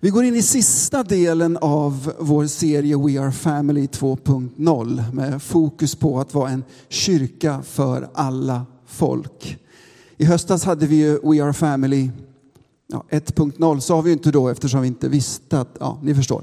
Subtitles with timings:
[0.00, 5.94] Vi går in i sista delen av vår serie We Are Family 2.0 med fokus
[5.94, 9.58] på att vara en kyrka för alla folk.
[10.16, 12.10] I höstas hade vi ju We Are Family
[12.86, 16.42] ja, 1.0 sa vi inte då eftersom vi inte visste att, ja, ni förstår.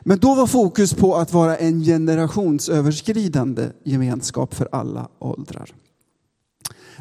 [0.00, 5.74] Men då var fokus på att vara en generationsöverskridande gemenskap för alla åldrar.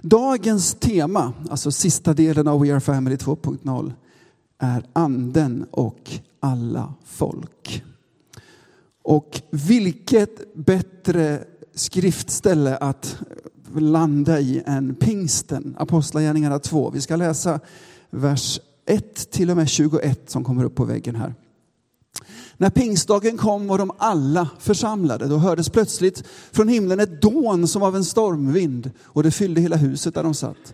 [0.02, 3.94] Dagens tema, alltså sista delen av We Are Family 2.0,
[4.60, 7.84] är anden och alla folk.
[9.04, 11.44] Och vilket bättre
[11.76, 13.18] skriftställe att
[13.76, 16.90] landa i än pingsten, Apostlagärningarna 2.
[16.90, 17.60] Vi ska läsa
[18.10, 21.36] vers 1 till och med 21 som kommer upp på väggen här.
[22.58, 25.28] När pingstdagen kom var de alla församlade.
[25.28, 29.76] Då hördes plötsligt från himlen ett dån som av en stormvind och det fyllde hela
[29.76, 30.74] huset där de satt.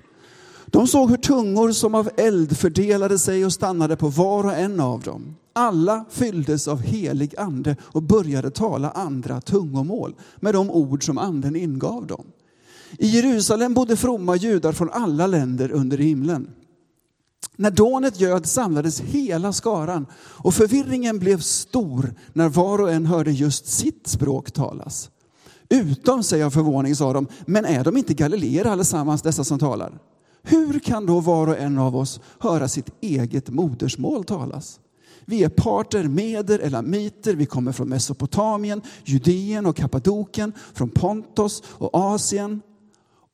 [0.68, 4.80] De såg hur tungor som av eld fördelade sig och stannade på var och en
[4.80, 5.36] av dem.
[5.54, 11.56] Alla fylldes av helig ande och började tala andra tungomål med de ord som anden
[11.56, 12.26] ingav dem.
[13.00, 16.48] I Jerusalem bodde fromma judar från alla länder under himlen.
[17.56, 23.32] När dånet göd samlades hela skaran och förvirringen blev stor när var och en hörde
[23.32, 25.10] just sitt språk talas.
[25.70, 30.00] Utom sig av förvåning sa de, men är de inte galileer allesammans dessa som talar?
[30.46, 34.80] Hur kan då var och en av oss höra sitt eget modersmål talas?
[35.26, 41.96] Vi är parter, meder, elamiter, vi kommer från Mesopotamien, Judeen och Kappadokien, från Pontos och
[41.96, 42.62] Asien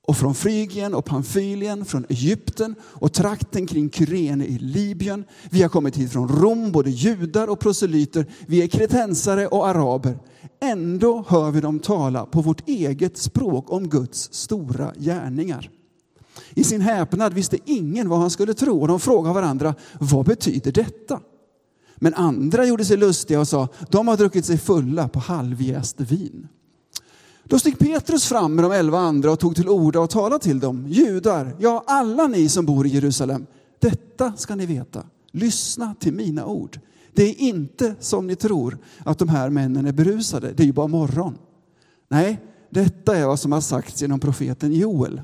[0.07, 5.25] och från Frygien och Pamfylien, från Egypten och trakten kring Kyrene i Libyen.
[5.49, 8.25] Vi har kommit hit från Rom, både judar och proselyter.
[8.45, 10.19] Vi är kretensare och araber.
[10.61, 15.69] Ändå hör vi dem tala på vårt eget språk om Guds stora gärningar.
[16.53, 20.71] I sin häpnad visste ingen vad han skulle tro och de frågade varandra, vad betyder
[20.71, 21.19] detta?
[21.95, 26.47] Men andra gjorde sig lustiga och sa, de har druckit sig fulla på halvjäst vin.
[27.43, 30.59] Då steg Petrus fram med de elva andra och tog till orda och talade till
[30.59, 30.87] dem.
[30.87, 33.45] Judar, ja alla ni som bor i Jerusalem,
[33.79, 35.03] detta ska ni veta.
[35.31, 36.79] Lyssna till mina ord.
[37.13, 40.73] Det är inte som ni tror att de här männen är berusade, det är ju
[40.73, 41.37] bara morgon.
[42.09, 42.39] Nej,
[42.69, 45.21] detta är vad som har sagts genom profeten Joel.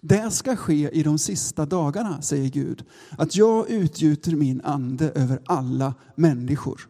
[0.00, 5.40] Det ska ske i de sista dagarna, säger Gud, att jag utgjuter min ande över
[5.46, 6.88] alla människor.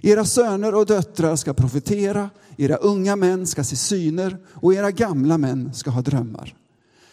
[0.00, 5.38] Era söner och döttrar ska profetera, era unga män ska se syner och era gamla
[5.38, 6.54] män ska ha drömmar.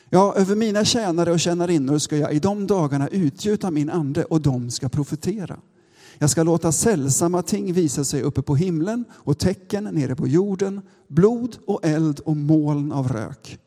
[0.09, 4.41] Ja, över mina tjänare och tjänarinnor ska jag i de dagarna utgjuta min ande och
[4.41, 5.59] de ska profetera.
[6.17, 10.81] Jag ska låta sällsamma ting visa sig uppe på himlen och tecken nere på jorden,
[11.07, 13.59] blod och eld och moln av rök.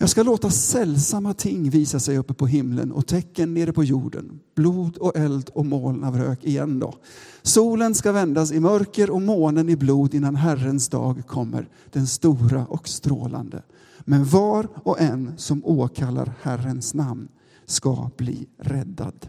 [0.00, 4.40] Jag ska låta sällsamma ting visa sig uppe på himlen och tecken nere på jorden.
[4.54, 6.94] Blod och eld och moln av rök igen då.
[7.42, 12.66] Solen ska vändas i mörker och månen i blod innan Herrens dag kommer, den stora
[12.66, 13.62] och strålande.
[14.00, 17.28] Men var och en som åkallar Herrens namn
[17.66, 19.28] ska bli räddad.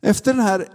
[0.00, 0.68] Efter den här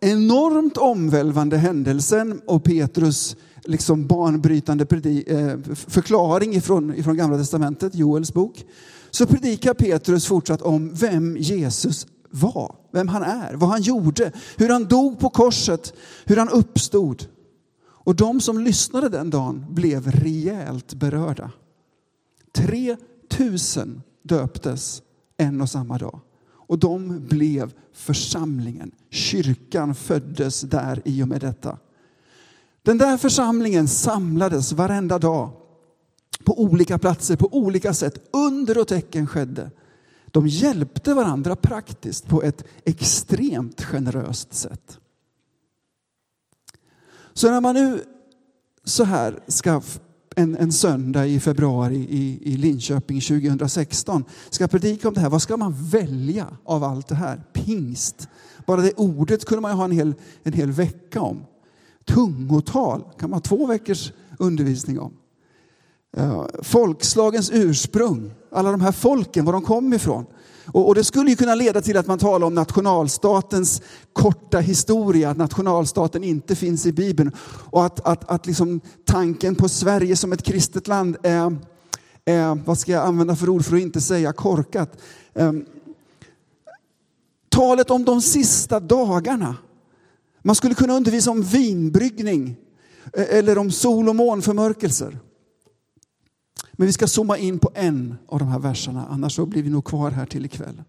[0.00, 4.86] enormt omvälvande händelsen och Petrus liksom banbrytande
[5.26, 8.64] eh, förklaring ifrån, ifrån Gamla Testamentet, Joels bok,
[9.10, 14.68] så predikar Petrus fortsatt om vem Jesus var, vem han är, vad han gjorde, hur
[14.68, 15.92] han dog på korset,
[16.24, 17.26] hur han uppstod.
[18.08, 21.50] Och de som lyssnade den dagen blev rejält berörda.
[22.52, 25.02] 3000 döptes
[25.36, 26.20] en och samma dag.
[26.68, 28.90] Och de blev församlingen.
[29.10, 31.78] Kyrkan föddes där i och med detta.
[32.88, 35.50] Den där församlingen samlades varenda dag
[36.44, 38.28] på olika platser, på olika sätt.
[38.32, 39.70] Under och tecken skedde.
[40.26, 44.98] De hjälpte varandra praktiskt på ett extremt generöst sätt.
[47.32, 48.04] Så när man nu
[48.84, 49.82] så här ska
[50.36, 55.42] en, en söndag i februari i, i Linköping 2016 ska predika om det här, vad
[55.42, 57.42] ska man välja av allt det här?
[57.52, 58.28] Pingst.
[58.66, 61.44] Bara det ordet kunde man ju ha en hel, en hel vecka om.
[62.08, 65.12] Tungotal kan man ha två veckors undervisning om.
[66.16, 70.26] Eh, folkslagens ursprung, alla de här folken, var de kom ifrån.
[70.72, 73.82] Och, det skulle ju kunna leda till att man talar om nationalstatens
[74.12, 77.32] korta historia, att nationalstaten inte finns i Bibeln.
[77.70, 81.56] Och att, att, att liksom tanken på Sverige som ett kristet land är,
[82.24, 84.98] är, vad ska jag använda för ord för att inte säga korkat.
[85.34, 85.64] Ehm,
[87.48, 89.56] talet om de sista dagarna
[90.48, 92.56] man skulle kunna undervisa om vinbryggning
[93.12, 95.18] eh, eller om sol och månförmörkelser.
[96.72, 99.70] Men vi ska zooma in på en av de här verserna, annars så blir vi
[99.70, 100.82] nog kvar här till ikväll.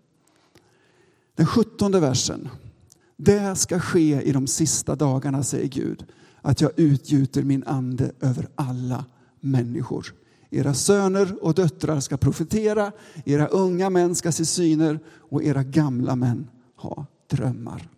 [1.35, 2.49] Den sjuttonde versen.
[3.17, 6.05] Det ska ske i de sista dagarna, säger Gud,
[6.41, 9.05] att jag utgjuter min ande över alla
[9.39, 10.13] människor.
[10.49, 12.91] Era söner och döttrar ska profetera,
[13.25, 17.89] era unga män ska se syner och era gamla män ha drömmar.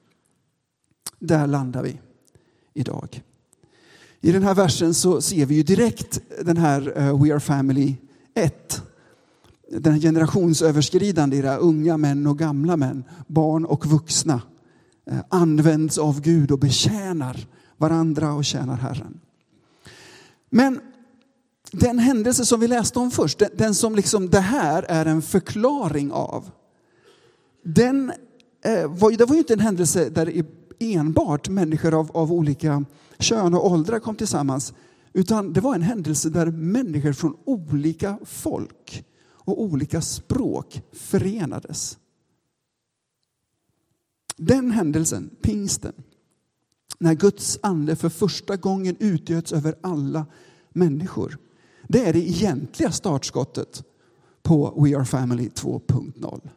[1.21, 1.99] Där landar vi
[2.73, 3.23] idag.
[4.21, 7.95] I den här versen så ser vi ju direkt den här eh, We Are Family
[8.33, 8.81] 1.
[9.71, 14.41] Den generationsöverskridande era unga män och gamla män, barn och vuxna
[15.05, 17.47] eh, används av Gud och betjänar
[17.77, 19.19] varandra och tjänar Herren.
[20.49, 20.79] Men
[21.71, 26.11] den händelse som vi läste om först, den, som liksom det här är en förklaring
[26.11, 26.51] av,
[27.63, 28.09] den
[28.65, 30.29] eh, det var ju inte en händelse där
[30.81, 32.85] enbart människor av, av olika
[33.19, 34.73] kön och åldrar kom tillsammans,
[35.13, 41.97] utan det var en händelse där människor från olika folk och olika språk förenades.
[44.37, 45.93] Den händelsen, pingsten,
[46.99, 50.25] när Guds ande för första gången utgöts över alla
[50.69, 51.37] människor.
[51.87, 53.83] Det är det egentliga startskottet
[54.43, 56.49] på We Are Family 2.0.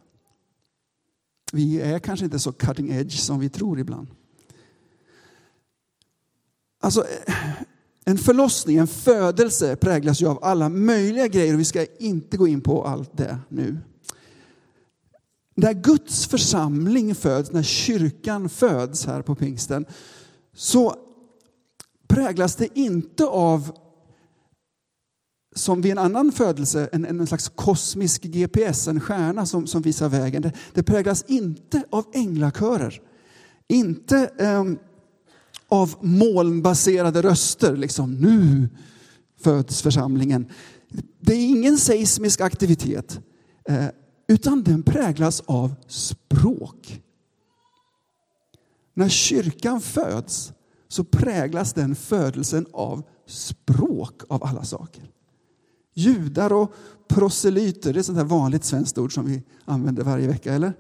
[1.55, 4.09] Vi är kanske inte så cutting edge som vi tror ibland.
[6.81, 7.35] Alltså, eh,
[8.05, 12.49] en förlossning, en födelse präglas ju av alla möjliga grejer och vi ska inte gå
[12.49, 13.79] in på allt det nu.
[15.55, 19.87] När Guds församling föds, när kyrkan föds här på pingsten,
[20.55, 20.97] så
[22.09, 23.84] präglas det inte av
[25.55, 30.09] som vid en annan födelse, en, en slags kosmisk GPS, en stjärna som, som visar
[30.09, 30.43] vägen.
[30.43, 33.03] Det, det präglas inte av änglakörer,
[33.69, 34.65] inte eh,
[35.69, 38.69] av molnbaserade röster, liksom nu
[39.41, 40.51] föds församlingen.
[41.21, 43.21] Det är ingen seismisk aktivitet,
[43.69, 43.87] eh,
[44.29, 47.03] utan den präglas av språk.
[48.95, 50.53] När kyrkan föds
[50.89, 55.14] så präglas den födelsen av språk av alla saker.
[55.95, 56.75] Judar och
[57.09, 60.73] proselyter, det är ett sånt här vanligt svenskt ord som vi använder varje vecka, eller?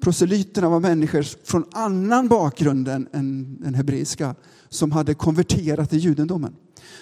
[0.00, 4.34] Proselyterna var människor från annan bakgrund än den hebreiska
[4.68, 6.56] som hade konverterat till judendomen.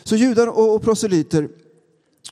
[0.05, 1.49] Så judar och proselyter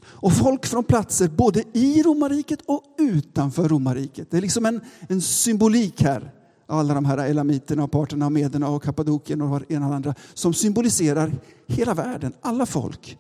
[0.02, 4.30] och folk från platser både i romarriket och utanför romarriket.
[4.30, 6.32] Det är liksom en, en symbolik här.
[6.66, 10.54] Alla de här elamiterna, och parterna, och mederna och kappadokien och ena och andra som
[10.54, 11.32] symboliserar
[11.66, 13.18] hela världen, alla folk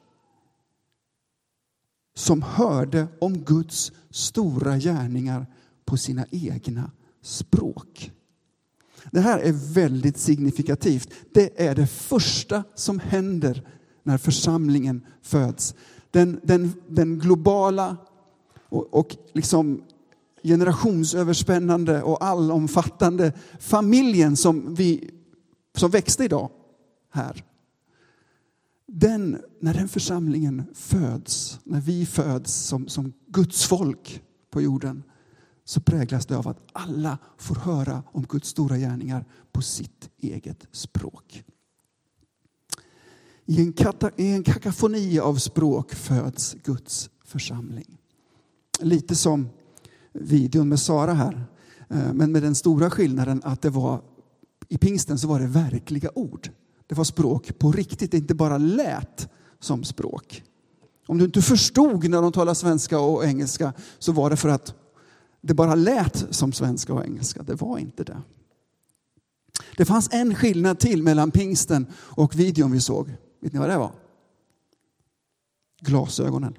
[2.18, 5.46] som hörde om Guds stora gärningar
[5.84, 6.90] på sina egna
[7.22, 8.12] språk.
[9.10, 11.12] Det här är väldigt signifikativt.
[11.34, 13.68] Det är det första som händer
[14.02, 15.74] när församlingen föds.
[16.10, 17.96] Den, den, den globala
[18.68, 19.82] och, och liksom
[20.42, 25.10] generationsöverspännande och allomfattande familjen som, vi,
[25.76, 26.50] som växte idag
[27.12, 27.44] här
[28.92, 35.02] den, när den församlingen föds, när vi föds som, som Guds folk på jorden,
[35.64, 40.66] så präglas det av att alla får höra om Guds stora gärningar på sitt eget
[40.72, 41.44] språk.
[43.46, 47.98] I en, kata, I en kakafoni av språk föds Guds församling.
[48.80, 49.48] Lite som
[50.12, 51.46] videon med Sara här,
[51.88, 54.02] eh, men med den stora skillnaden att det var
[54.68, 56.50] i pingsten så var det verkliga ord.
[56.88, 59.28] Det var språk på riktigt, det inte bara lät
[59.60, 60.42] som språk.
[61.06, 64.74] Om du inte förstod när de talade svenska och engelska så var det för att
[65.40, 67.42] det bara lät som svenska och engelska.
[67.42, 68.22] Det var inte det.
[69.76, 73.14] Det fanns en skillnad till mellan pingsten och videon vi såg.
[73.40, 73.92] Vet ni vad det var?
[75.80, 76.54] Glasögonen.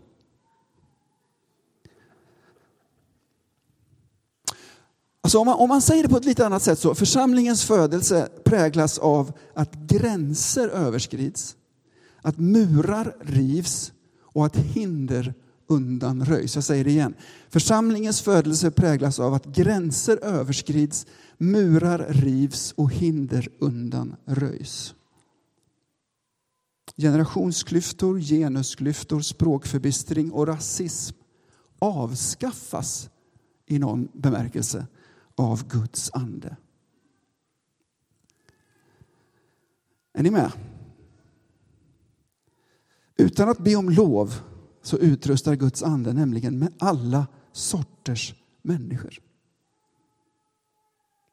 [5.21, 8.29] Alltså om, man, om man säger det på ett lite annat sätt så, församlingens födelse
[8.43, 11.55] präglas av att gränser överskrids,
[12.21, 15.33] att murar rivs och att hinder
[15.67, 16.55] undanröjs.
[16.55, 17.13] Jag säger det igen.
[17.49, 21.05] Församlingens födelse präglas av att gränser överskrids,
[21.37, 24.93] murar rivs och hinder undanröjs.
[26.97, 31.15] Generationsklyftor, genusklyftor, språkförbistring och rasism
[31.79, 33.09] avskaffas
[33.67, 34.87] i någon bemärkelse
[35.39, 36.55] av Guds ande.
[40.13, 40.51] Är ni med?
[43.17, 44.33] Utan att be om lov
[44.81, 49.19] så utrustar Guds ande nämligen med alla sorters människor.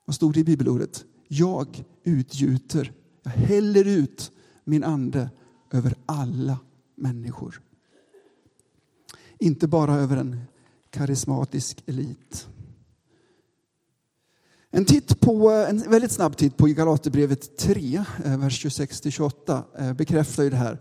[0.04, 1.04] Vad stod det i bibelordet?
[1.28, 4.32] Jag utgjuter, jag häller ut
[4.64, 5.30] min ande
[5.70, 6.58] över alla
[6.94, 7.62] människor.
[9.38, 10.40] Inte bara över en
[10.90, 12.48] karismatisk elit.
[14.70, 20.42] En, titt på, en väldigt snabb titt på Galaterbrevet 3, eh, vers 26-28 eh, bekräftar
[20.42, 20.78] ju det här.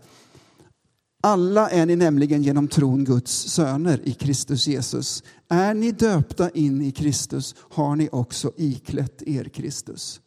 [1.22, 5.22] Alla är ni nämligen genom tron Guds söner i Kristus Jesus.
[5.48, 10.20] Är ni döpta in i Kristus har ni också iklätt er Kristus.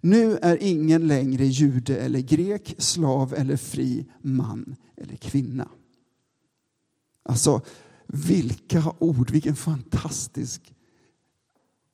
[0.00, 5.68] Nu är ingen längre jude eller grek, slav eller fri, man eller kvinna.
[7.22, 7.60] Alltså,
[8.06, 10.74] vilka ord, vilken fantastisk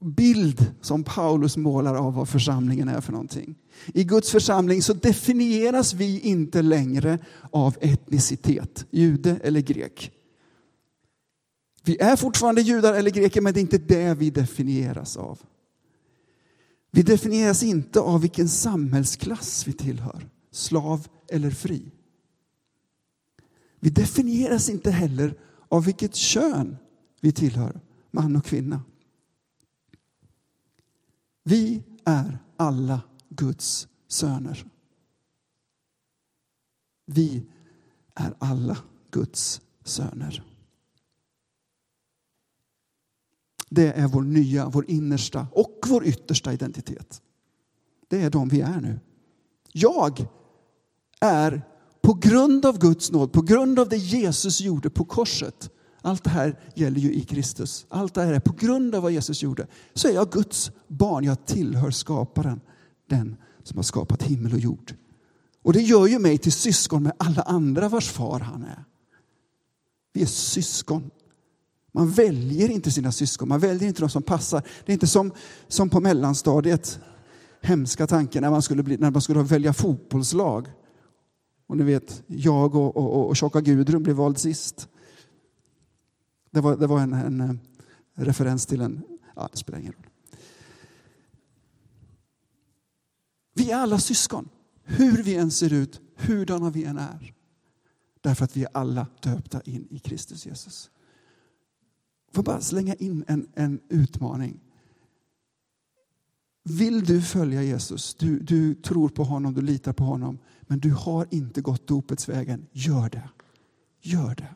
[0.03, 3.55] bild som Paulus målar av vad församlingen är för någonting.
[3.95, 7.19] I Guds församling så definieras vi inte längre
[7.51, 10.13] av etnicitet, jude eller grek.
[11.85, 15.39] Vi är fortfarande judar eller greker, men det är inte det vi definieras av.
[16.91, 21.83] Vi definieras inte av vilken samhällsklass vi tillhör, slav eller fri.
[23.81, 25.35] Vi definieras inte heller
[25.69, 26.77] av vilket kön
[27.21, 27.81] vi tillhör,
[28.11, 28.83] man och kvinna.
[31.43, 34.67] Vi är alla Guds söner.
[37.07, 37.47] Vi
[38.15, 38.79] är alla
[39.11, 40.45] Guds söner.
[43.69, 47.23] Det är vår nya, vår innersta och vår yttersta identitet.
[48.09, 49.01] Det är de vi är nu.
[49.73, 50.27] Jag
[51.21, 51.63] är
[52.01, 55.71] på grund av Guds nåd, på grund av det Jesus gjorde på korset.
[56.03, 57.87] Allt det här gäller ju i Kristus.
[57.89, 59.67] Allt det här är på grund av vad Jesus gjorde.
[59.95, 61.25] Så är jag Guds barn.
[61.25, 62.61] Jag tillhör skaparen.
[63.09, 64.95] Den som har skapat himmel och jord.
[65.63, 68.85] Och det gör ju mig till syskon med alla andra vars far han är.
[70.13, 71.11] Vi är syskon.
[71.93, 74.63] Man väljer inte sina syskon, man väljer inte de som passar.
[74.85, 75.33] Det är inte som,
[75.69, 77.01] som på mellanstadiet,
[77.61, 80.69] hemska tanken när man skulle, bli, när man skulle välja fotbollslag.
[81.67, 84.89] Och ni vet, jag och, och, och tjocka Gudrun blev vald sist.
[86.53, 87.55] Det var, det var en, en, eh,
[88.15, 89.03] referens till en...
[89.37, 90.07] Ja, det spelar ingen roll.
[93.55, 94.49] Vi är alla syskon,
[94.85, 97.35] hur vi än ser ut, hurdana vi än är.
[98.21, 100.91] Därför att vi är alla döpta in i Kristus Jesus.
[102.33, 104.61] Får bara slänga in en, en utmaning.
[106.65, 110.91] Vill du följa Jesus, du, du tror på honom, du litar på honom, men du
[110.91, 113.29] har inte gått dopets vägen, gör det.
[114.01, 114.55] Gör det.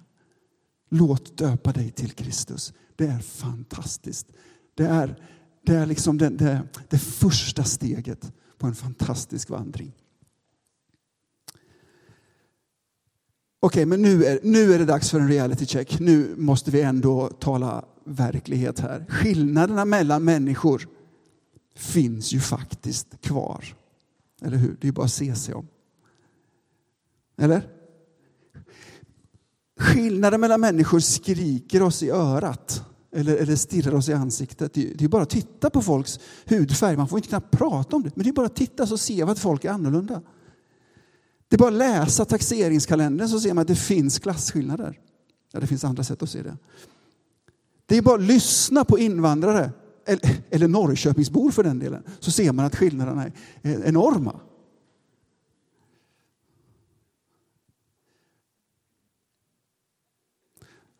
[0.88, 2.72] Låt döpa dig till Kristus.
[2.96, 4.26] Det är fantastiskt.
[4.74, 5.22] Det är,
[5.66, 9.92] det är liksom det, det, det första steget på en fantastisk vandring.
[13.60, 16.00] Okej, okay, men nu är, nu är det dags för en reality check.
[16.00, 19.06] Nu måste vi ändå tala verklighet här.
[19.08, 20.88] Skillnaderna mellan människor
[21.74, 23.64] finns ju faktiskt kvar.
[24.42, 24.68] Eller hur?
[24.68, 25.68] Det är ju bara att se sig om.
[27.36, 27.75] Eller?
[29.78, 34.74] Skillnaden mellan människor skriker oss i örat eller, eller stirrar oss i ansiktet.
[34.74, 36.96] Det är bara att titta på folks hudfärg.
[36.96, 39.24] Man får inte knappt prata om det, men det är bara att titta så ser
[39.24, 40.22] man att folk är annorlunda.
[41.48, 44.98] Det är bara att läsa taxeringskalendern så ser man att det finns klasskillnader.
[45.52, 46.56] Ja, det finns andra sätt att se det.
[47.86, 49.70] Det är bara att lyssna på invandrare,
[50.06, 53.24] eller, eller Norrköpingsbor för den delen, så ser man att skillnaderna
[53.62, 54.40] är enorma.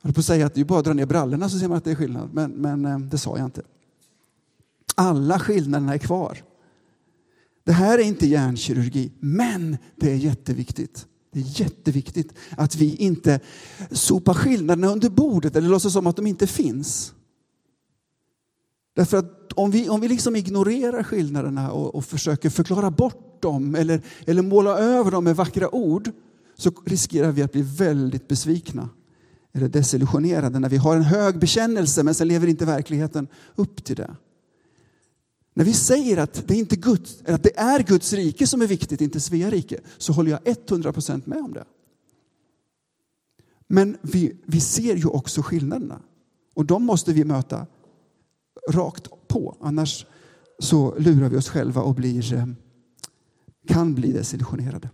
[0.07, 1.77] Höll på att säga att det är bara att dra ner brallorna så ser man
[1.77, 3.63] att det är skillnad, men, men eh, det sa jag inte.
[4.95, 6.43] Alla skillnaderna är kvar.
[7.65, 11.07] Det här är inte hjärnkirurgi, men det är jätteviktigt.
[11.33, 13.41] Det är jätteviktigt att vi inte
[13.91, 17.13] sopar skillnaderna under bordet eller låtsas som att de inte finns.
[18.97, 23.75] Därför att om vi, om vi liksom ignorerar skillnaderna och, och försöker förklara bort dem
[23.75, 26.11] eller, eller måla över dem med vackra ord
[26.55, 28.89] så riskerar vi att bli väldigt besvikna
[29.57, 33.97] eller desillusionerade när vi har en hög bekännelse men sen lever inte verkligheten upp till
[33.97, 34.17] det.
[35.55, 38.67] När vi säger att det, är inte Guds, att det är Guds rike som är
[38.67, 41.65] viktigt, inte Svea rike, så håller jag 100% med om det.
[43.69, 46.01] Men vi, vi ser ju också skillnaderna.
[46.55, 47.67] Och de måste vi möta
[48.71, 49.57] rakt på.
[49.61, 50.07] Annars
[50.59, 52.47] så lurar vi oss själva och blir, eh,
[53.67, 54.91] kan bli desillusionerade.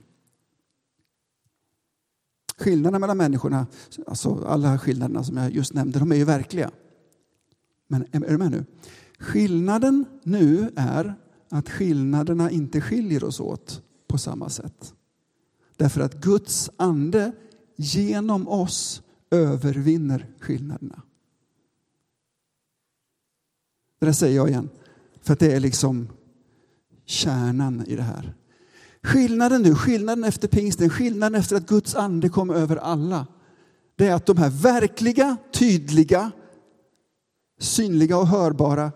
[2.63, 3.67] Skillnaderna mellan människorna,
[4.07, 6.71] alltså alla skillnaderna som jag just nämnde, de är ju verkliga.
[7.89, 8.65] Men är du med nu?
[9.19, 11.15] Skillnaden nu är
[11.51, 14.95] att skillnaderna inte skiljer oss åt på samma sätt.
[15.77, 17.33] Därför att Guds ande
[17.77, 21.03] genom oss övervinner skillnaderna.
[23.99, 24.69] Det där säger jag igen,
[25.23, 26.09] för att det är liksom
[27.05, 28.35] kärnan i det här.
[29.05, 33.27] Skillnaden nu, skillnaden efter pingsten, skillnaden efter att Guds ande kom över alla,
[33.97, 36.31] det är att de här verkliga, tydliga,
[37.61, 38.93] synliga och hörbara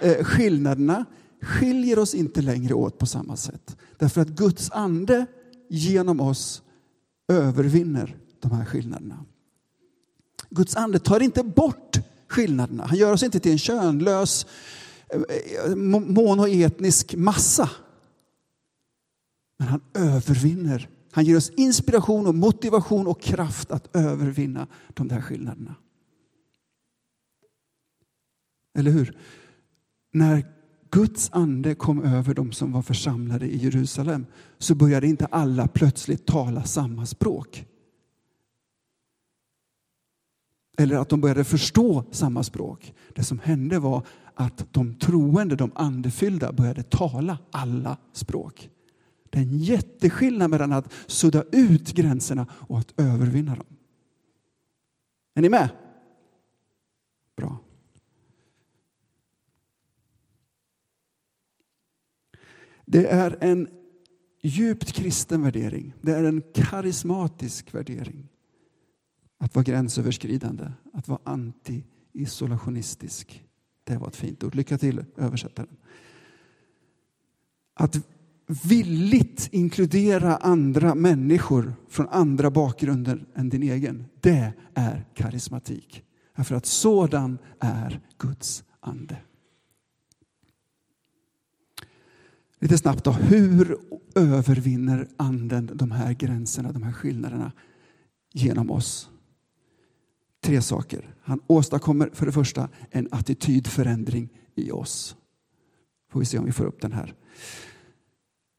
[0.00, 1.04] eh, skillnaderna
[1.42, 3.76] skiljer oss inte längre åt på samma sätt.
[3.98, 5.26] Därför att Guds ande
[5.68, 6.62] genom oss
[7.28, 9.24] övervinner de här skillnaderna.
[10.50, 11.98] Guds ande tar inte bort
[12.28, 12.86] skillnaderna.
[12.86, 14.46] Han gör oss inte till en könlös
[15.08, 15.20] eh,
[15.66, 17.70] eh, monoetnisk massa.
[19.60, 20.88] Men han övervinner.
[21.12, 25.74] Han ger oss inspiration och motivation och kraft att övervinna de där skillnaderna.
[28.78, 29.18] Eller hur?
[30.12, 30.46] När
[30.90, 34.26] Guds ande kom över de som var församlade i Jerusalem
[34.58, 37.66] så började inte alla plötsligt tala samma språk.
[40.78, 42.94] Eller att de började förstå samma språk.
[43.14, 48.70] Det som hände var att de troende, de andefyllda, började tala alla språk.
[49.30, 53.66] Det är en jätteskillnad mellan att sudda ut gränserna och att övervinna dem.
[55.34, 55.68] Är ni med?
[57.36, 57.58] Bra.
[62.84, 63.68] Det är en
[64.42, 65.94] djupt kristen värdering.
[66.00, 68.28] Det är en karismatisk värdering.
[69.38, 73.44] Att vara gränsöverskridande, att vara anti-isolationistisk.
[73.84, 74.54] Det var ett fint ord.
[74.54, 75.76] Lycka till översättaren.
[77.74, 78.06] Att
[78.64, 84.06] villigt inkludera andra människor från andra bakgrunder än din egen.
[84.20, 86.04] Det är karismatik.
[86.36, 89.16] Därför att sådan är Guds ande.
[92.58, 93.78] Lite snabbt då, hur
[94.14, 97.52] övervinner anden de här gränserna, de här skillnaderna
[98.32, 99.10] genom oss?
[100.42, 101.14] Tre saker.
[101.22, 105.16] Han åstadkommer för det första en attitydförändring i oss.
[106.12, 107.14] Får vi se om vi får upp den här.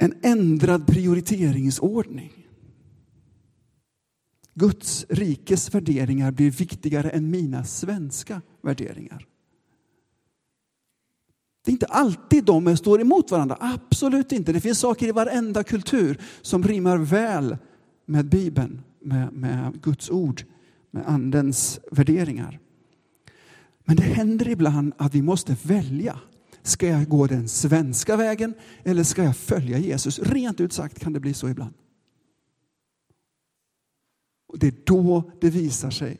[0.01, 2.47] En ändrad prioriteringsordning.
[4.53, 9.27] Guds rikes värderingar blir viktigare än mina svenska värderingar.
[11.65, 14.53] Det är inte alltid de står emot varandra, absolut inte.
[14.53, 17.57] Det finns saker i varenda kultur som rimmar väl
[18.05, 20.43] med Bibeln, med, med Guds ord,
[20.91, 22.59] med Andens värderingar.
[23.85, 26.19] Men det händer ibland att vi måste välja.
[26.63, 30.19] Ska jag gå den svenska vägen eller ska jag följa Jesus?
[30.19, 31.73] Rent ut sagt kan det bli så ibland.
[34.47, 36.17] Och det är då det visar sig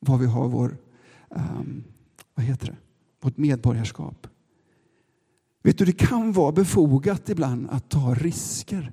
[0.00, 0.76] var vi har vår,
[1.30, 1.84] um,
[2.34, 2.76] vad heter det?
[3.22, 4.26] vårt medborgarskap.
[5.62, 8.92] Vet du, det kan vara befogat ibland att ta risker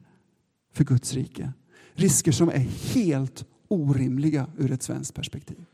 [0.73, 1.53] för Guds rike.
[1.93, 5.65] Risker som är helt orimliga ur ett svenskt perspektiv.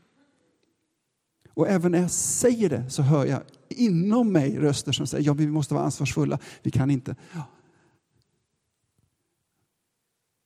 [1.56, 5.34] Och även när jag säger det så hör jag inom mig röster som säger ja,
[5.34, 7.16] vi måste vara ansvarsfulla, vi kan inte.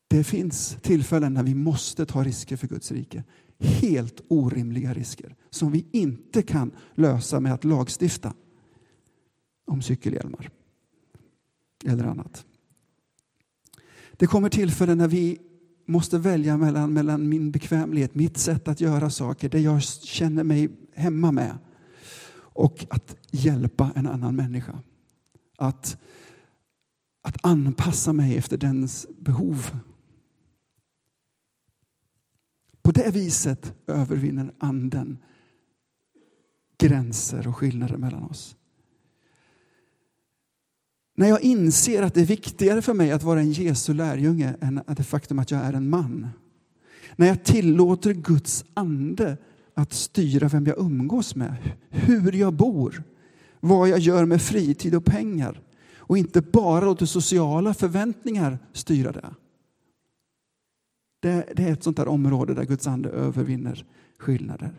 [0.09, 3.25] Det finns tillfällen när vi måste ta risker för Guds rike.
[3.59, 8.35] Helt orimliga risker som vi inte kan lösa med att lagstifta
[9.66, 10.51] om cykelhjälmar
[11.85, 12.44] eller annat.
[14.12, 15.38] Det kommer tillfällen när vi
[15.90, 20.70] måste välja mellan, mellan min bekvämlighet, mitt sätt att göra saker, det jag känner mig
[20.94, 21.59] hemma med
[22.53, 24.79] och att hjälpa en annan människa.
[25.59, 25.96] Att,
[27.22, 29.79] att anpassa mig efter dens behov.
[32.83, 35.18] På det viset övervinner anden
[36.79, 38.57] gränser och skillnader mellan oss.
[41.20, 44.83] När jag inser att det är viktigare för mig att vara en Jesu lärjunge än
[44.87, 46.28] det faktum att jag är en man.
[47.16, 49.37] När jag tillåter Guds ande
[49.74, 51.54] att styra vem jag umgås med,
[51.88, 53.02] hur jag bor,
[53.61, 55.61] vad jag gör med fritid och pengar
[55.96, 59.35] och inte bara låter sociala förväntningar styra det.
[61.20, 63.85] Det, det är ett sånt där område där Guds ande övervinner
[64.18, 64.72] skillnader.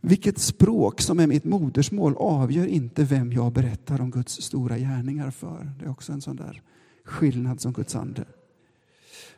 [0.00, 5.30] Vilket språk som är mitt modersmål avgör inte vem jag berättar om Guds stora gärningar
[5.30, 5.72] för.
[5.78, 6.62] Det är också en sån där
[7.04, 8.24] skillnad som Guds ande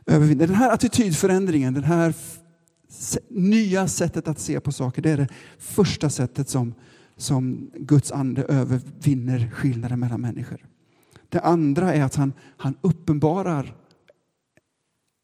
[0.07, 0.47] övervinner.
[0.47, 2.15] Den här attitydförändringen, det här
[3.29, 6.75] nya sättet att se på saker, det är det första sättet som,
[7.17, 10.67] som Guds ande övervinner skillnaden mellan människor.
[11.29, 13.77] Det andra är att han, han uppenbarar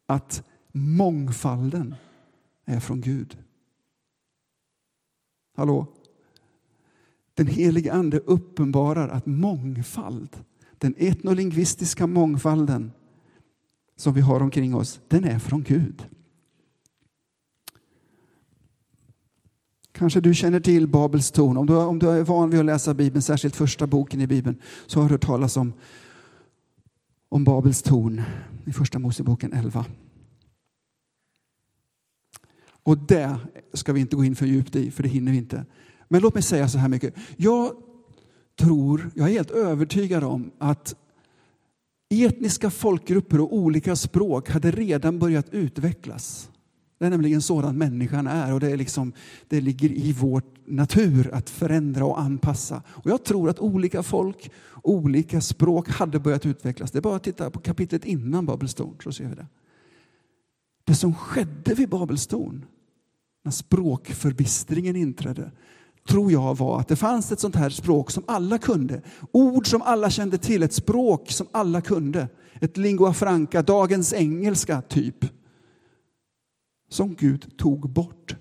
[0.07, 1.95] att mångfalden
[2.65, 3.37] är från Gud.
[5.59, 5.87] Hallå?
[7.33, 10.37] Den helige Ande uppenbarar att mångfald,
[10.77, 12.91] den etnolingvistiska mångfalden
[13.95, 16.07] som vi har omkring oss, den är från Gud.
[19.91, 21.57] Kanske du känner till Babels torn.
[21.57, 24.61] Om du, om du är van vid att läsa Bibeln, särskilt första boken i Bibeln,
[24.87, 25.73] så har du hört talas om,
[27.29, 28.21] om Babels torn
[28.65, 29.85] i Första Moseboken 11.
[32.89, 33.37] Och det
[33.73, 35.65] ska vi inte gå in för djupt i, för det hinner vi inte.
[36.07, 37.13] Men låt mig säga så här mycket.
[37.37, 37.71] Jag
[38.59, 40.95] tror, jag är helt övertygad om att
[42.09, 46.49] etniska folkgrupper och olika språk hade redan börjat utvecklas.
[46.99, 49.13] Det är nämligen sådan människan är och det, är liksom,
[49.47, 52.83] det ligger i vår natur att förändra och anpassa.
[52.87, 54.51] Och jag tror att olika folk,
[54.83, 56.91] olika språk hade börjat utvecklas.
[56.91, 59.47] Det är bara att titta på kapitlet innan Babelstorn så ser vi det.
[60.83, 62.65] Det som skedde vid Babelstorn,
[63.43, 65.51] när språkförbistringen inträdde,
[66.07, 69.01] tror jag var att det fanns ett sånt här språk som alla kunde.
[69.31, 72.27] Ord som alla kände till, ett språk som alla kunde.
[72.61, 75.25] Ett lingua franca, dagens engelska typ.
[76.89, 78.35] Som Gud tog bort.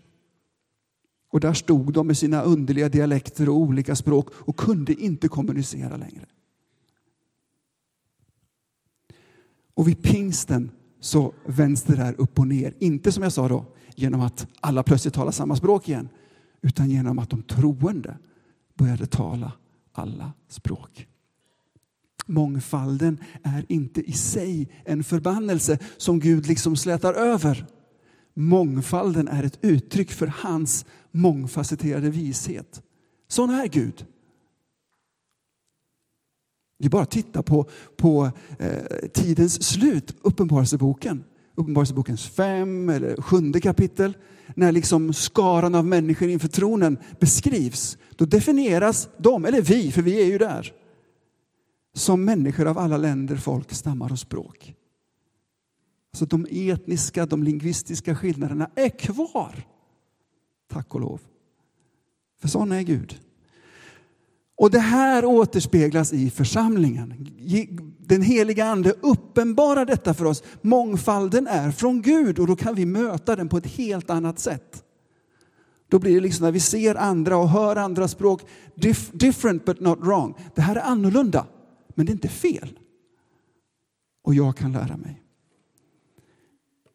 [1.31, 5.97] Och där stod de med sina underliga dialekter och olika språk och kunde inte kommunicera
[5.97, 6.27] längre.
[9.75, 12.75] Och vid pingsten så vänds det där upp och ner.
[12.79, 13.65] Inte som jag sa då,
[13.99, 16.09] genom att alla plötsligt talar samma språk igen
[16.63, 18.19] utan genom att de troende
[18.75, 19.53] började tala
[19.93, 21.07] alla språk.
[22.27, 27.67] Mångfalden är inte i sig en förbannelse som Gud liksom slätar över.
[28.35, 32.83] Mångfalden är ett uttryck för hans mångfacetterade vishet.
[33.29, 34.07] Sån är Gud.
[36.79, 41.25] Vi bara titta på, på eh, tidens slut, Uppenbarelseboken.
[41.59, 44.17] Uppenbarelsebokens fem eller sjunde kapitel
[44.55, 50.21] när liksom skaran av människor inför tronen beskrivs, då definieras de, eller vi, för vi
[50.21, 50.73] är ju där,
[51.95, 54.75] som människor av alla länder, folk, stammar och språk.
[56.13, 59.67] Så de etniska, de lingvistiska skillnaderna är kvar.
[60.69, 61.21] Tack och lov.
[62.41, 63.21] För sån är Gud.
[64.59, 67.29] Och det här återspeglas i församlingen.
[67.99, 70.43] Den heliga ande uppenbarar detta för oss.
[70.63, 74.85] Mångfalden är från Gud och då kan vi möta den på ett helt annat sätt.
[75.89, 78.43] Då blir det liksom när vi ser andra och hör andra språk,
[79.13, 80.35] different but not wrong.
[80.55, 81.47] Det här är annorlunda,
[81.95, 82.79] men det är inte fel.
[84.23, 85.23] Och jag kan lära mig.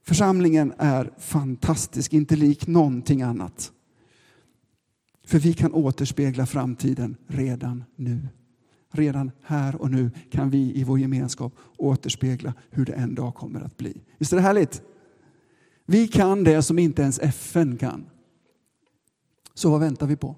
[0.05, 3.72] Församlingen är fantastisk, inte lik någonting annat.
[5.25, 8.27] För vi kan återspegla framtiden redan nu.
[8.91, 13.61] Redan här och nu kan vi i vår gemenskap återspegla hur det en dag kommer
[13.61, 14.01] att bli.
[14.17, 14.81] Visst är det härligt?
[15.85, 18.05] Vi kan det som inte ens FN kan.
[19.53, 20.35] Så vad väntar vi på?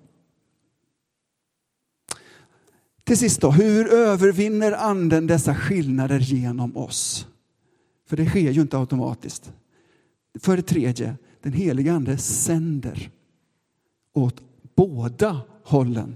[3.04, 7.28] Till sist då, hur övervinner anden dessa skillnader genom oss?
[8.08, 9.54] För det sker ju inte automatiskt.
[10.40, 13.12] För det tredje, den heliga ande sänder
[14.14, 14.45] åt
[14.76, 16.16] båda hållen.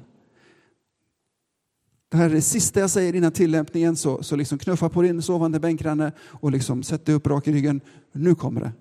[2.10, 5.22] Det här är det sista jag säger innan tillämpningen, så, så liksom knuffa på din
[5.22, 7.82] sovande bänkgranne och liksom sätt dig upp rak i ryggen.
[8.12, 8.72] Nu kommer det.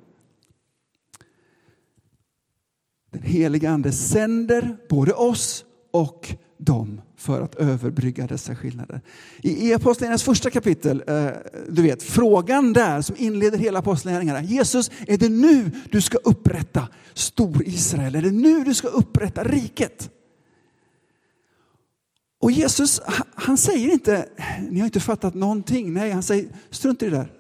[3.11, 9.01] Den heliga Ande sänder både oss och dem för att överbrygga dessa skillnader.
[9.43, 11.29] I Apostlagärningarnas första kapitel, eh,
[11.69, 14.43] du vet frågan där som inleder hela Apostlagärningarna.
[14.43, 18.15] Jesus, är det nu du ska upprätta stor Israel?
[18.15, 20.11] Är det nu du ska upprätta riket?
[22.41, 23.01] Och Jesus,
[23.35, 24.29] han säger inte,
[24.71, 25.93] ni har inte fattat någonting.
[25.93, 27.33] Nej, han säger, strunt i det där.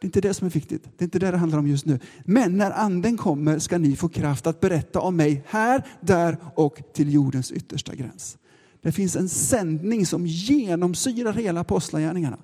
[0.00, 0.84] Det är inte det som är viktigt.
[0.84, 1.98] Det är inte det det handlar om just nu.
[2.24, 6.82] Men när anden kommer ska ni få kraft att berätta om mig här, där och
[6.94, 8.38] till jordens yttersta gräns.
[8.84, 12.38] Det finns en sändning som genomsyrar hela apostlagärningarna.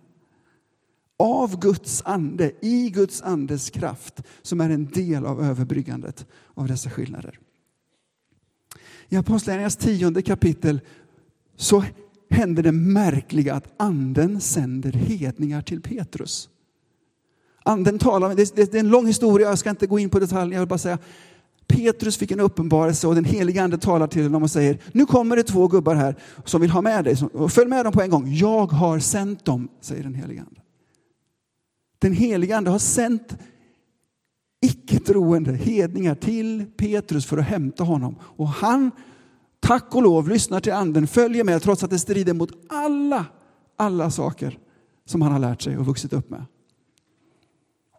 [1.17, 6.91] Av Guds ande, i Guds andes kraft, som är en del av överbryggandet av dessa
[6.91, 7.39] skillnader.
[9.09, 10.81] I Apostlagärningarnas tionde kapitel
[11.57, 11.85] så
[12.31, 16.49] händer det märkliga att anden sänder hedningar till Petrus.
[17.63, 20.61] Anden talar, det är en lång historia, jag ska inte gå in på detaljer, jag
[20.61, 20.99] vill bara säga
[21.71, 25.37] Petrus fick en uppenbarelse och den helige ande talar till honom och säger nu kommer
[25.37, 27.17] det två gubbar här som vill ha med dig.
[27.49, 28.33] Följ med dem på en gång.
[28.35, 30.61] Jag har sänt dem, säger den helige ande.
[31.99, 33.37] Den helige ande har sänt
[34.63, 38.17] icke-troende hedningar till Petrus för att hämta honom.
[38.23, 38.91] Och han,
[39.61, 43.27] tack och lov, lyssnar till anden, följer med trots att det strider mot alla,
[43.77, 44.59] alla saker
[45.05, 46.45] som han har lärt sig och vuxit upp med.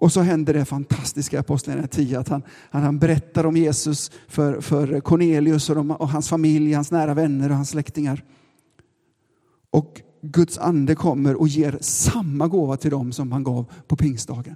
[0.02, 4.12] Och så händer det fantastiska i Apostlagärningarna 10 att han, han, han, berättar om Jesus
[4.28, 8.24] för, för Cornelius och, de, och, hans familj, hans nära vänner och hans släktingar.
[9.72, 14.56] Och Guds ande kommer och ger samma gåva till dem som han gav på pingstdagen.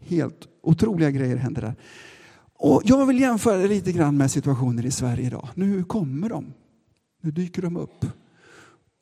[0.00, 1.74] Helt otroliga grejer händer där.
[2.54, 5.48] Och jag vill jämföra det lite grann med situationer i Sverige idag.
[5.54, 6.52] Nu kommer de.
[7.22, 8.06] Nu dyker de upp.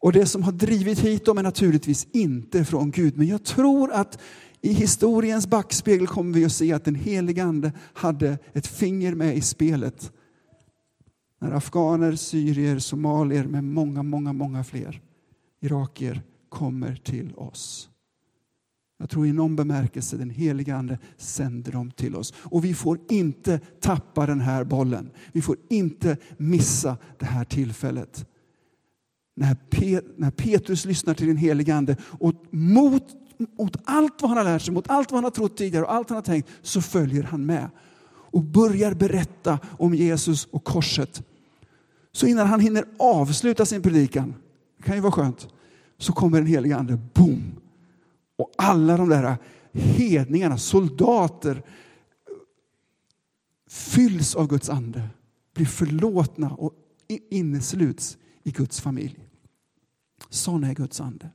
[0.01, 3.17] Och det som har drivit hit dem är naturligtvis inte från Gud.
[3.17, 4.19] Men jag tror att
[4.61, 9.37] i historiens backspegel kommer vi att se att den helige Ande hade ett finger med
[9.37, 10.12] i spelet
[11.40, 15.03] När afghaner, syrier, somalier med många, många, många fler
[15.61, 17.90] irakier kommer till oss.
[18.99, 22.35] Jag tror i någon bemärkelse den helige Ande sänder dem till oss.
[22.37, 25.11] Och vi får inte tappa den här bollen.
[25.33, 28.27] Vi får inte missa det här tillfället.
[29.37, 33.05] När, Pet när Petrus lyssnar till den helige Ande och mot,
[33.38, 35.92] mot allt vad han har lärt sig, mot allt vad han har trott tidigare och
[35.92, 37.70] allt han har tänkt så följer han med
[38.09, 41.22] och börjar berätta om Jesus och korset.
[42.12, 44.35] Så innan han hinner avsluta sin predikan,
[44.77, 45.49] det kan ju vara skönt,
[45.99, 47.61] så kommer den helige Ande, boom!
[48.37, 49.37] Och alla de där
[49.72, 51.62] hedningarna, soldater,
[53.68, 55.09] fylls av Guds ande,
[55.55, 56.72] blir förlåtna och
[57.31, 59.18] innesluts i Guds familj.
[60.31, 61.31] Sån är Guds ande.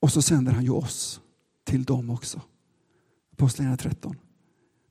[0.00, 1.20] Och så sänder han ju oss
[1.64, 2.40] till dem också.
[3.32, 4.16] Apostlagärningarna 13.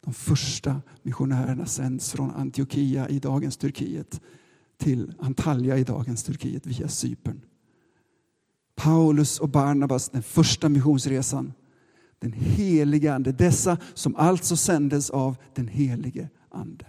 [0.02, 4.22] De första missionärerna sänds från Antiochia i dagens Turkiet
[4.78, 7.42] till Antalya i dagens Turkiet via Cypern.
[8.76, 11.54] Paulus och Barnabas, den första missionsresan.
[12.20, 16.86] Den helige Ande, dessa som alltså sändes av den helige Ande.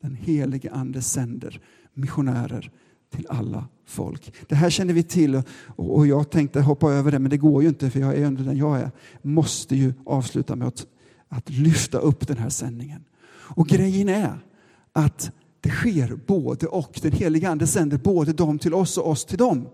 [0.00, 1.60] Den helige Ande sänder
[1.94, 2.72] missionärer
[3.14, 4.32] till alla folk.
[4.48, 7.68] Det här känner vi till och jag tänkte hoppa över det men det går ju
[7.68, 8.90] inte för jag är under den jag är.
[9.22, 10.86] Måste ju avsluta med att,
[11.28, 13.04] att lyfta upp den här sändningen.
[13.30, 14.38] Och grejen är
[14.92, 16.98] att det sker både och.
[17.02, 19.68] Den heliga Ande sänder både dem till oss och oss till dem.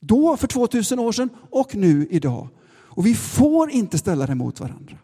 [0.00, 2.48] Då för 2000 år sedan och nu idag.
[2.94, 4.96] Och vi får inte ställa det mot varandra.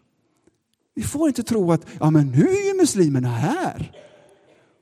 [0.95, 3.91] Vi får inte tro att ja, men nu är ju muslimerna här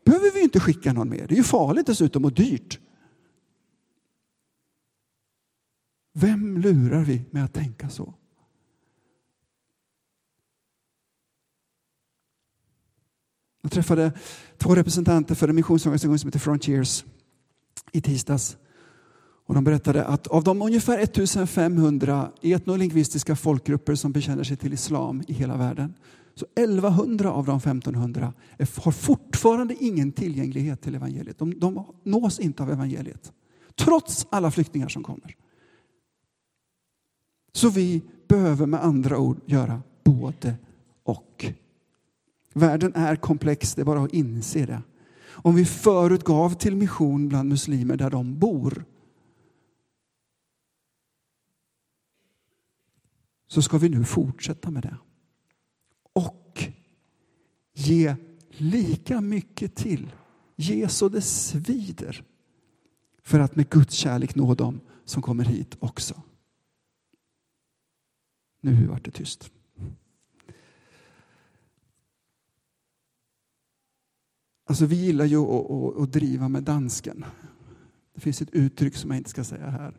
[0.07, 1.27] behöver vi inte skicka någon mer.
[1.27, 2.79] Det är ju farligt dessutom och dyrt.
[6.13, 8.13] Vem lurar vi med att tänka så?
[13.61, 14.11] Jag träffade
[14.57, 17.05] två representanter för en missionsorganisation som heter Frontiers
[17.91, 18.57] i tisdags.
[19.45, 25.23] Och de berättade att av de ungefär 1500 etnolingvistiska folkgrupper som bekänner sig till islam
[25.27, 25.93] i hela världen
[26.37, 28.33] så 1100 av de 1500
[28.75, 31.37] har fortfarande ingen tillgänglighet till evangeliet.
[31.39, 33.33] De, de nås inte av evangeliet.
[33.75, 35.35] Trots alla flyktingar som kommer.
[37.53, 40.55] Så vi behöver med andra ord göra både
[41.03, 41.45] och.
[42.53, 44.81] Världen är komplex, det är bara att inse det.
[45.29, 48.85] Om vi förut gav till mission bland muslimer där de bor
[53.47, 54.97] så ska vi nu fortsätta med det.
[56.17, 56.63] Och
[57.73, 58.15] ge
[58.49, 60.13] lika mycket till.
[60.55, 62.23] Ge så det svider
[63.23, 66.21] för att med Guds kärlek nå dem som kommer hit också.
[68.61, 69.51] Nu vart det tyst.
[74.65, 77.25] Alltså vi gillar ju att, att, att, driva med dansken.
[78.13, 79.97] Det finns ett uttryck som jag inte ska säga här.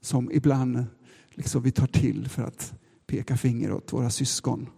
[0.00, 0.86] Som ibland
[1.30, 2.74] liksom vi tar till för att
[3.08, 4.68] peka finger åt våra syskon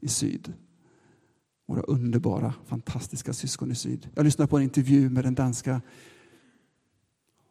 [0.00, 0.52] i syd.
[1.66, 4.08] Våra underbara, fantastiska syskon i syd.
[4.14, 5.80] Jag lyssnade på en intervju med den danska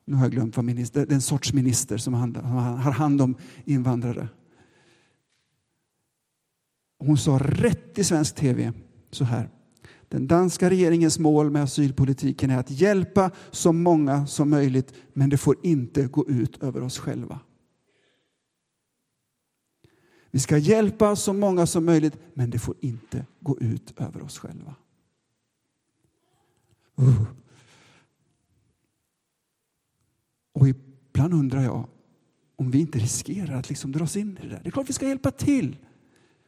[0.05, 4.27] nu har jag glömt vad minister, den sorts minister som har hand om invandrare.
[6.99, 8.73] Hon sa rätt i svensk tv
[9.11, 9.49] så här.
[10.07, 15.37] Den danska regeringens mål med asylpolitiken är att hjälpa så många som möjligt men det
[15.37, 17.39] får inte gå ut över oss själva.
[20.33, 24.39] Vi ska hjälpa så många som möjligt, men det får inte gå ut över oss
[24.39, 24.75] själva.
[27.01, 27.23] Uh.
[30.53, 31.87] Och ibland undrar jag
[32.55, 34.59] om vi inte riskerar att liksom dras in i det där.
[34.63, 35.77] Det är klart vi ska hjälpa till.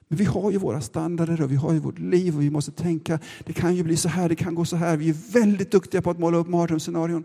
[0.08, 2.71] Men vi har ju våra standarder och vi har ju vårt liv och vi måste
[2.71, 4.98] tänka, det kan ju bli så här, det kan gå så här.
[4.98, 7.24] Vi är väldigt duktiga på att måla upp mardrömsscenarion.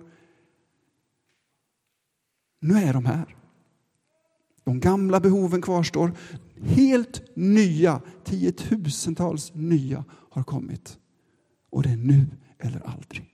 [2.61, 3.37] Nu är de här.
[4.65, 6.13] De gamla behoven kvarstår.
[6.63, 10.99] Helt nya, tiotusentals nya har kommit.
[11.71, 12.27] Och det är nu
[12.59, 13.31] eller aldrig.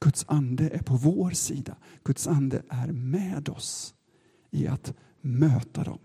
[0.00, 1.76] Guds ande är på vår sida.
[2.04, 3.94] Guds ande är med oss
[4.50, 5.98] i att möta dem.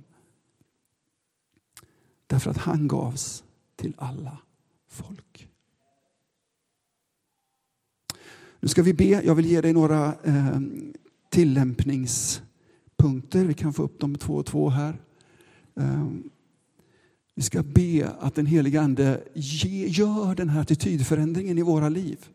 [2.27, 3.43] Därför att han gavs
[3.75, 4.37] till alla
[4.87, 5.49] folk.
[8.59, 9.05] Nu ska vi be.
[9.05, 10.59] Jag vill ge dig några eh,
[11.29, 13.45] tillämpningspunkter.
[13.45, 15.01] Vi kan få upp dem två och två här.
[15.81, 16.29] Ehm,
[17.35, 19.23] vi ska be att den helige Ande
[19.87, 22.25] gör den här attitydförändringen i våra liv.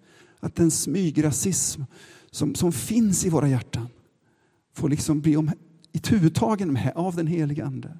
[0.41, 1.83] Att den smygrasism
[2.31, 3.89] som, som finns i våra hjärtan
[4.73, 5.51] får liksom bli om,
[5.93, 7.99] itutagen med av den helige Ande.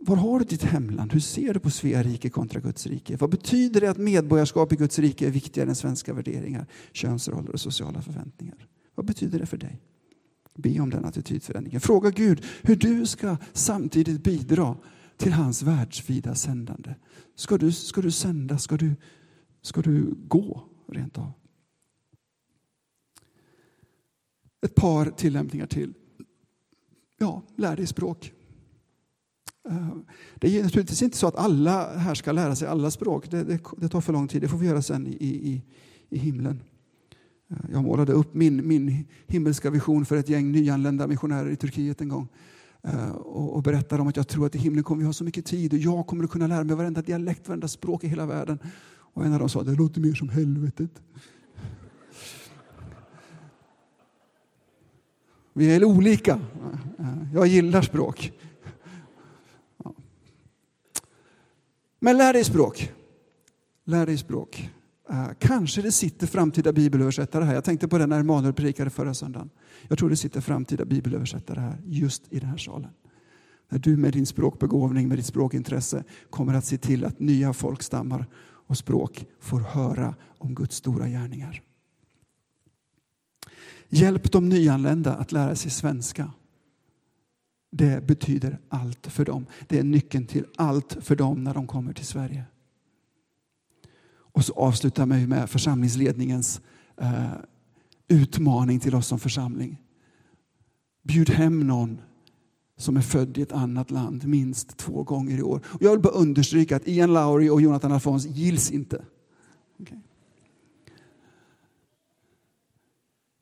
[0.00, 1.12] var har du ditt hemland?
[1.12, 3.16] Hur ser du på Svea rike kontra Guds rike?
[3.16, 7.60] Vad betyder det att medborgarskap i Guds rike är viktigare än svenska värderingar, könsroller och
[7.60, 8.66] sociala förväntningar?
[8.94, 9.80] Vad betyder det för dig?
[10.54, 11.80] Be om den attitydförändringen.
[11.80, 14.76] Fråga Gud hur du ska samtidigt bidra
[15.16, 16.94] till hans världsvida sändande.
[17.34, 18.58] Ska du, ska du sända?
[18.58, 18.94] Ska du,
[19.62, 21.32] ska du gå rent av?
[24.66, 25.94] Ett par tillämpningar till.
[27.18, 28.32] Ja, lär dig språk.
[29.68, 29.88] Eh,
[30.34, 33.30] det är naturligtvis inte så att alla här ska lära sig alla språk.
[33.30, 34.42] Det, det, det tar för lång tid.
[34.42, 35.62] Det får vi göra sen i, i,
[36.08, 36.62] i himlen.
[37.72, 42.08] Jag målade upp min, min himmelska vision för ett gäng nyanlända missionärer i Turkiet en
[42.08, 42.28] gång.
[42.82, 45.24] Eh, och, och berättade om att jag tror att i himlen kommer vi ha så
[45.24, 48.26] mycket tid och jag kommer att kunna lära mig varenda dialekt, varenda språk i hela
[48.26, 48.58] världen.
[49.14, 51.02] Och en av dem sa, det låter mer som helvetet.
[55.52, 56.40] Vi är olika.
[57.34, 58.32] Jag gillar språk.
[61.98, 62.92] Men lär dig språk.
[63.84, 64.70] Lär dig språk.
[65.12, 67.54] Eh, kanske det sitter framtida bibelöversättare här.
[67.54, 69.50] Jag tänkte på det när Emanuel predikade förra söndagen.
[69.88, 72.90] Jag tror det sitter framtida bibelöversättare här, just i den här salen.
[73.68, 78.26] När du med din språkbegåvning, med ditt språkintresse kommer att se till att nya folkstammar
[78.66, 81.62] och språk får höra om Guds stora gärningar.
[83.88, 86.32] Hjälp de nyanlända att lära sig svenska.
[87.70, 89.46] Det betyder allt för dem.
[89.68, 92.44] Det är nyckeln till allt för dem när de kommer till Sverige.
[94.42, 96.60] Och så avslutar vi med församlingsledningens
[97.00, 97.32] eh,
[98.08, 99.80] utmaning till oss som församling.
[101.02, 102.00] Bjud hem någon
[102.76, 105.60] som är född i ett annat land minst två gånger i år.
[105.64, 109.04] Och jag vill bara understryka att Ian Lowry och Jonathan Alfons gills inte.
[109.78, 109.98] Okay.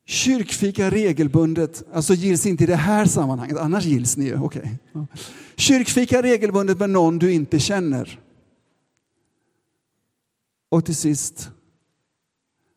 [0.05, 4.39] Kyrkfika regelbundet, alltså gills inte i det här sammanhanget, annars gills ni ju.
[4.39, 4.67] Okay.
[5.55, 8.19] Kyrkfika regelbundet med någon du inte känner.
[10.71, 11.51] Och till sist,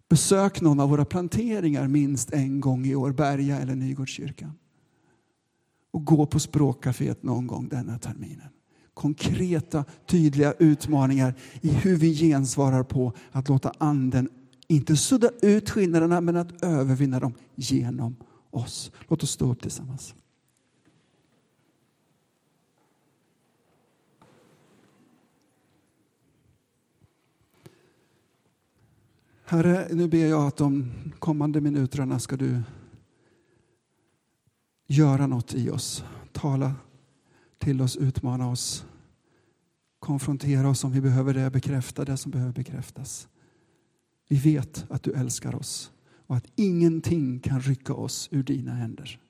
[0.09, 4.53] besök någon av våra planteringar minst en gång i år, Berga eller Nygårdskyrkan.
[5.91, 8.49] Och gå på språkcaféet någon gång denna terminen.
[8.95, 14.29] Konkreta, tydliga utmaningar i hur vi gensvarar på att låta anden
[14.69, 18.17] inte sudda ut skillnaderna, men att övervinna dem genom
[18.51, 18.93] oss.
[19.09, 20.15] Låt oss stå upp tillsammans.
[29.55, 32.63] Herre, nu ber jag att de kommande minuterna ska du
[34.87, 36.05] göra något i oss.
[36.33, 36.75] Tala
[37.59, 38.87] till oss, utmana oss,
[39.99, 43.29] konfrontera oss om vi behöver det, bekräfta det som behöver bekräftas.
[44.29, 45.93] Vi vet att du älskar oss
[46.27, 49.21] och att ingenting kan rycka oss ur dina händer.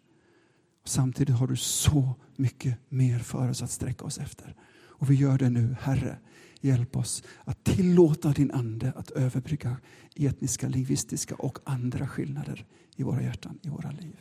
[0.84, 4.54] Samtidigt har du så mycket mer för oss att sträcka oss efter.
[4.74, 6.18] Och vi gör det nu, Herre.
[6.64, 9.76] Hjälp oss att tillåta din Ande att överbrygga
[10.16, 14.20] etniska, lingvistiska och andra skillnader i våra hjärtan, i våra liv.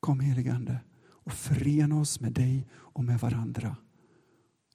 [0.00, 3.76] Kom helige Ande och förena oss med dig och med varandra.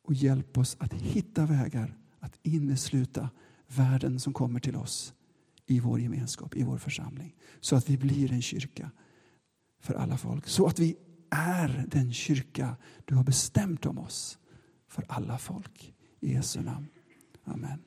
[0.02, 3.30] Och hjälp oss att hitta vägar att innesluta
[3.68, 5.14] världen som kommer till oss
[5.66, 7.36] i vår gemenskap, i vår församling.
[7.60, 8.92] Så att vi blir en kyrka
[9.80, 10.48] för alla folk.
[10.48, 10.98] Så att vi
[11.32, 14.38] är den kyrka du har bestämt om oss
[14.88, 15.94] för alla folk.
[16.20, 16.88] I Jesu namn.
[17.44, 17.80] Amen.